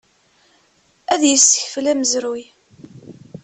Ad 1.13 1.21
yessekfel 1.25 1.85
amezruy. 1.91 2.43